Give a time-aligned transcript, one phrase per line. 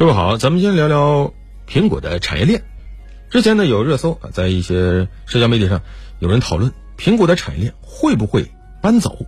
[0.00, 1.34] 各位好，咱们先聊聊
[1.68, 2.62] 苹果的产业链。
[3.28, 5.82] 之前呢有热搜，在一些社交媒体上
[6.20, 8.50] 有人讨论苹果的产业链会不会
[8.80, 9.26] 搬走。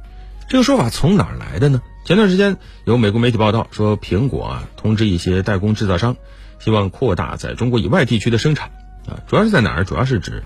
[0.48, 1.82] 这个说法从哪儿来的呢？
[2.06, 2.56] 前段时间
[2.86, 6.16] 有美国媒体报道说，苹果啊通知一些代工制造商，
[6.58, 8.70] 希望扩大在中国以外地区的生产
[9.06, 9.84] 啊，主要是在哪儿？
[9.84, 10.42] 主要是指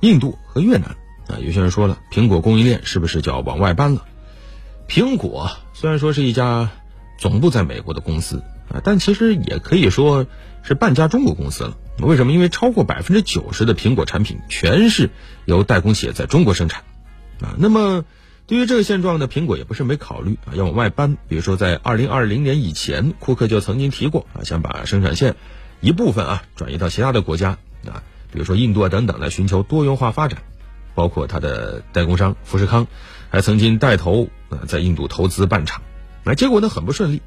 [0.00, 0.94] 印度和越南
[1.26, 1.42] 啊。
[1.44, 4.04] 有些人说了，苹果供应链是不是就要往外搬了？
[4.86, 6.70] 苹果虽然说是一家
[7.18, 8.40] 总部在美国的公司。
[8.68, 10.26] 啊，但其实也可以说
[10.62, 11.76] 是半家中国公司了。
[11.98, 12.32] 为什么？
[12.32, 15.10] 因为超过百分之九十的苹果产品全是
[15.44, 16.82] 由代工企业在中国生产。
[17.40, 18.04] 啊，那么
[18.46, 21.16] 对于这个现状呢，苹果也不是没考虑啊，要往外搬。
[21.28, 25.36] 比如说，在二零二零年以前，库克就曾经提过啊，想把生产线
[25.80, 30.42] 一部分啊转移到其他的国家啊，比如说印度啊等等，来寻求多元化发展。
[30.96, 32.86] 包括他的代工商富士康，
[33.28, 35.82] 还曾经带头啊在印度投资办厂。
[36.22, 37.20] 那结果呢，很不顺利。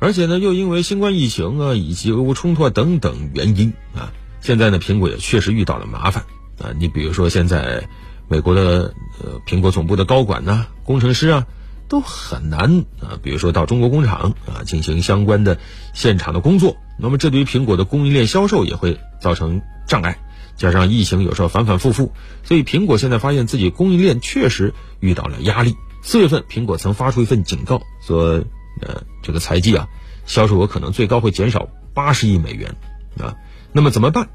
[0.00, 6.24] 而且呢，又因为新冠疫情啊，以及俄乌冲突啊等等原因啊，现在呢，苹果也确实遇到了麻烦
[6.60, 6.70] 啊。
[6.78, 7.88] 你比如说，现在
[8.28, 11.46] 美国的呃苹果总部的高管呢、工程师啊，
[11.88, 15.58] 都很难啊，比如说到中国工厂啊进行相关的
[15.94, 16.76] 现场的工作。
[16.96, 20.16] 那么，这对于苹果的供应链销售也会造成障碍。
[20.56, 22.12] 加上疫情有时候反反复复，
[22.44, 25.74] 所以苹果现在发现自己供应链确实遇到了压力。
[26.02, 28.44] 四月份，苹果曾发出一份警告说。
[28.80, 29.88] 呃，这个财季啊，
[30.26, 32.74] 销售额可能最高会减少八十亿美元
[33.18, 33.36] 啊。
[33.72, 34.28] 那么怎么办？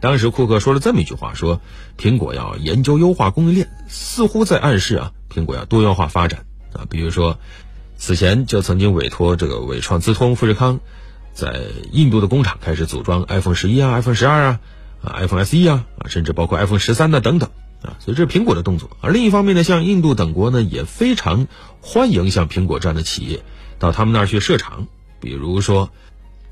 [0.00, 1.60] 当时库克说了这么一句话：说
[1.98, 6.86] 苹果要研究优化供应链，似乎在暗示啊，苹果要多元化发展啊。
[6.88, 7.38] 比如说，
[7.98, 10.80] 此前就曾经委托这个伟创、资通、富士康，
[11.34, 11.60] 在
[11.92, 14.60] 印度的工厂开始组装 iPhone 十一啊、iPhone 十二啊、
[15.02, 17.50] 啊 iPhone SE 啊啊，甚至包括 iPhone 十三的等等
[17.82, 17.96] 啊。
[17.98, 18.96] 所以这是苹果的动作。
[19.02, 21.46] 而另一方面呢，像印度等国呢，也非常
[21.82, 23.42] 欢迎像苹果这样的企业。
[23.80, 24.86] 到他们那儿去设厂，
[25.20, 25.90] 比如说，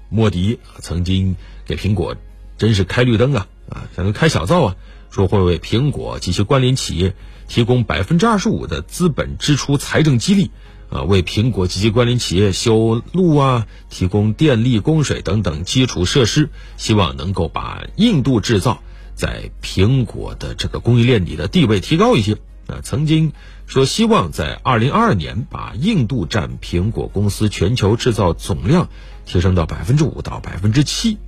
[0.09, 2.17] 莫迪曾经给苹果
[2.57, 4.77] 真是开绿灯啊啊，像个开小灶啊，
[5.11, 7.15] 说会为苹果及其关联企业
[7.47, 10.51] 提供百分之二十五的资本支出财政激励
[10.89, 16.49] 啊，为苹果及其关联企业修路啊，提供电力供水等等基础设施，
[16.79, 18.83] 希望能够把印度制造
[19.15, 22.39] 在苹果的这个供应链里的地位提高一些。
[22.69, 23.33] 啊，曾经
[23.67, 28.89] 说希望在二零二二年把印度占苹果公司全球制造总量
[29.27, 31.19] 提升到百分之五到百分之七，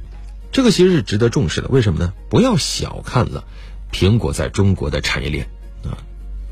[0.52, 1.68] 这个其实是值得重视的。
[1.68, 2.12] 为什么呢？
[2.28, 3.44] 不要小看了
[3.90, 5.48] 苹果在中国的产业链
[5.82, 5.96] 啊，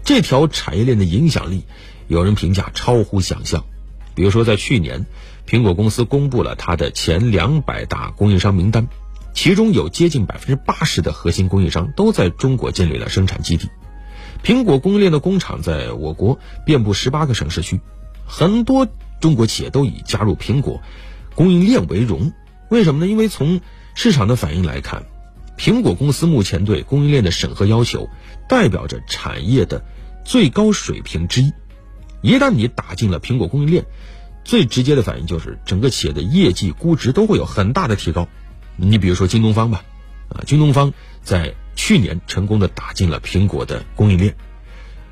[0.04, 1.65] 这条产业链的影响力，
[2.06, 3.65] 有人评价超乎想象。
[4.15, 5.06] 比如说，在去年，
[5.47, 8.88] 苹果公司公布了它的前两百大供应商名单，
[9.32, 13.69] 其中有接近百分之八十的核心供应商都在中国建立了生产基地。
[14.43, 17.81] 苹果供应链的工厂在我国遍布十八个省市区，
[18.26, 18.87] 很多
[19.21, 20.81] 中国企业都以加入苹果
[21.34, 22.32] 供应链为荣。
[22.71, 23.10] 为什么呢？
[23.10, 23.60] 因为从
[23.94, 25.04] 市场的反应来看，
[25.59, 28.09] 苹果公司目前对供应链的审核要求，
[28.48, 29.84] 代表着产业的
[30.25, 31.53] 最高水平之一。
[32.22, 33.84] 一旦你打进了苹果供应链，
[34.44, 38.28] 最直接的反应就是整个企业的业绩估值都会有很大的提高。
[38.77, 39.84] 你比如说京东方吧，
[40.31, 41.54] 啊，京东方在。
[41.78, 44.34] 去年成功的打进了苹果的供应链，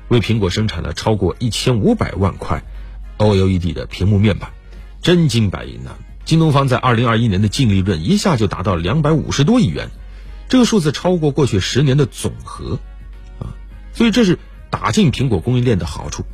[0.09, 2.61] 为苹果生产了超过一千五百万块
[3.17, 4.51] OLED 的屏幕面板，
[5.01, 5.91] 真金白银呐！
[6.25, 9.89] 京东方在二零二一年的净利润一下就达到两百五十多亿元，
[10.49, 12.77] 这个数字超过过去十年的总和，
[13.39, 13.55] 啊，
[13.93, 14.37] 所以这是
[14.69, 16.25] 打进苹果供应链的好处。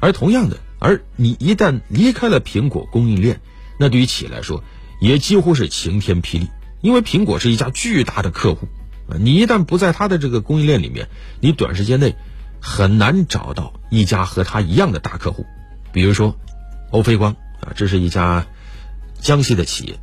[0.00, 3.40] 而同样的，而你一旦离开了苹果供应链，
[3.78, 4.64] 那对于企业来说
[5.00, 6.48] 也几乎是晴天霹雳，
[6.80, 8.66] 因为苹果是一家巨大的客户。
[9.16, 11.08] 你一旦不在他的这个供应链里面，
[11.40, 12.16] 你短时间内
[12.60, 15.46] 很难找到一家和他一样的大客户。
[15.92, 16.36] 比如说，
[16.90, 18.46] 欧菲光啊，这是一家
[19.20, 19.98] 江西的企业，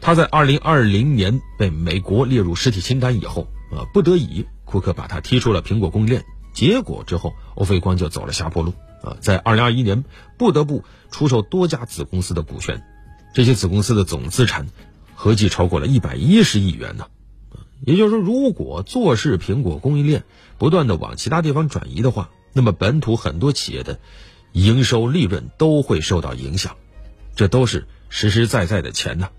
[0.00, 6.24] 他在二零二零年被美国列入实体清单以后啊，不得已，库克把他踢出了苹果供应链。
[6.52, 8.72] 结果之后，欧菲光就走了下坡路
[9.02, 10.04] 啊，在二零二一年
[10.38, 12.82] 不得不出售多家子公司的股权，
[13.34, 14.66] 这些子公司的总资产
[15.14, 17.06] 合计超过了一百一十亿元呢。
[17.82, 20.24] 也就是说，如果坐视苹果供应链
[20.58, 23.98] 不断的往其他地方转移的话，那么本土很多企业的
[24.52, 26.76] 营收利润都会受到影响，
[27.34, 29.30] 这都是实实在在的钱呐。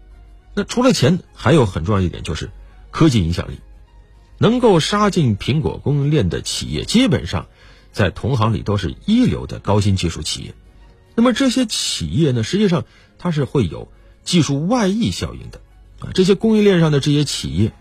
[0.55, 2.49] 那除了钱，还有很重要一点就是
[2.89, 3.59] 科技影响力，
[4.39, 7.47] 能够杀进苹果供应链的企业，基本上
[7.91, 10.55] 在同行里都是一流的高新技术企业。
[11.13, 12.85] 那么这些企业呢，实际上
[13.19, 13.91] 它是会有
[14.23, 15.61] 技术外溢效应的
[15.99, 16.09] 啊。
[16.15, 17.71] 这些供应链上的这些企业。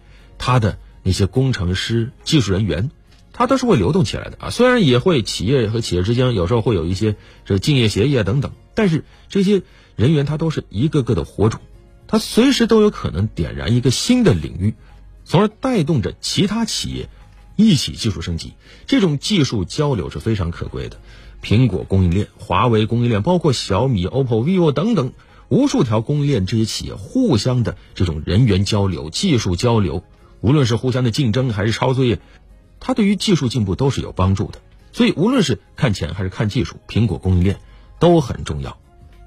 [0.41, 2.91] 他的那些工程师、技术人员，
[3.35, 4.51] 他都是会流动起来的啊。
[4.51, 7.15] 虽然也会企业和企业之间有时候会有一些
[7.45, 9.63] 这个竞业协议啊等等，但是这些
[9.97, 11.61] 人员他都是一个个的火种，
[12.09, 14.75] 他随时都有可能点燃一个新的领域，
[15.27, 17.11] 从而带动着其他企业
[17.55, 18.55] 一起技术升级。
[18.87, 20.99] 这种技术交流是非常可贵的。
[21.43, 25.13] 苹果供应链、华为供应链，包括小米、OPPO、vivo 等等
[25.49, 30.03] 无数条供应链，这些企业互相的这种人员交流、技术交流，
[30.41, 32.19] 无论是互相的竞争还是抄作业，
[32.81, 34.61] 它对于技术进步都是有帮助的。
[34.93, 37.61] 所以，无论是看钱还是看技术，苹果供应链
[37.99, 38.79] 都很重要。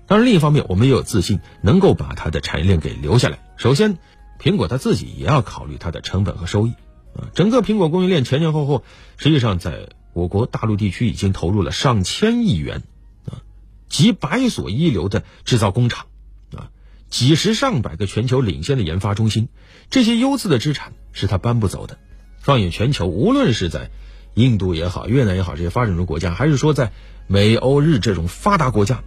[0.07, 3.39] 当然，另一方面，我们也有自信能够把它的产业链给留下来。
[3.55, 3.97] 首先，
[4.39, 6.71] 苹果它自己也要考虑它的成本和收益
[7.15, 7.31] 啊。
[7.33, 8.83] 整个苹果供应链前前后后，
[9.15, 12.83] 实际上在我国大陆地区已经投入了上千亿元
[13.25, 13.39] 啊，
[13.87, 16.07] 几百所一流的制造工厂
[16.53, 16.69] 啊，
[17.09, 19.47] 几十上百个全球领先的研发中心，
[19.89, 21.97] 这些优质的资产是他搬不走的。
[22.39, 23.89] 放眼全球，无论是在
[24.33, 26.91] 印度也好，越南也好，这些发展中国家，还是说在
[27.27, 29.01] 美欧日这种发达国家。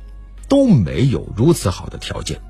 [0.48, 2.40] 都没有如此好的条件，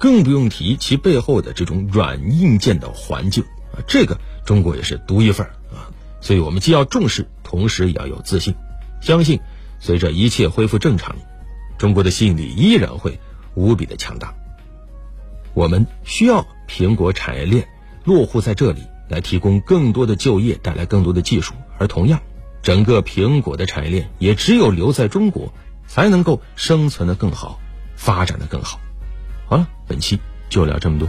[0.00, 3.44] 更不用提其背后的这种软硬件的环境
[3.74, 3.84] 啊！
[3.86, 5.92] 这个中国也是独一份啊！
[6.22, 8.54] 所以我们既要重视，同时也要有自信，
[9.02, 9.38] 相信
[9.80, 11.14] 随着一切恢复正常，
[11.76, 13.20] 中国的吸引力依然会
[13.54, 14.32] 无比的强大。
[15.52, 17.68] 我们需要苹果产业链
[18.06, 18.80] 落户在这里，
[19.10, 21.52] 来提供更多的就业，带来更多的技术。
[21.76, 22.22] 而同样，
[22.62, 25.52] 整个苹果的产业链也只有留在中国。
[25.88, 27.60] 才能够生存的更好，
[27.94, 28.80] 发展的更好。
[29.48, 30.18] 好了，本期
[30.48, 31.08] 就聊这么多。